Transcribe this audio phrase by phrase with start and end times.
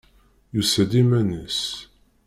[0.53, 1.61] Yusa-d iman-is.